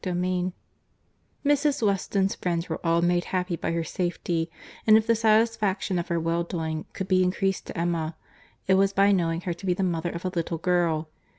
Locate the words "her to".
9.41-9.65